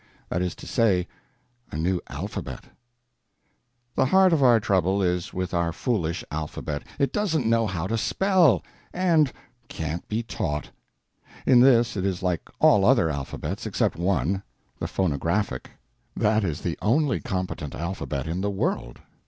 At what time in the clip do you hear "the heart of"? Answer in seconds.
3.93-4.41